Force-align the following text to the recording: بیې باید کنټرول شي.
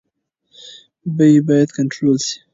بیې 1.15 1.39
باید 1.47 1.69
کنټرول 1.77 2.17
شي. 2.27 2.37